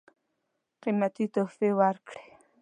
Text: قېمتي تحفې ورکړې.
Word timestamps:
قېمتي 0.81 1.25
تحفې 1.33 1.69
ورکړې. 1.79 2.23